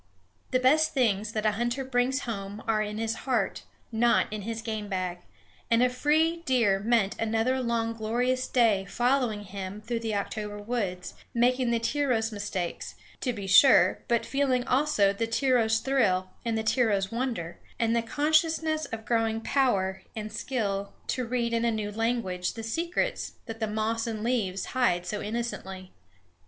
[0.49, 3.61] The best things that a hunter brings home are in his heart,
[3.91, 5.19] not in his game bag;
[5.69, 11.13] and a free deer meant another long glorious day following him through the October woods,
[11.35, 16.63] making the tyro's mistakes, to be sure, but feeling also the tyro's thrill and the
[16.63, 21.91] tyro's wonder, and the consciousness of growing power and skill to read in a new
[21.91, 25.91] language the secrets that the moss and leaves hide so innocently.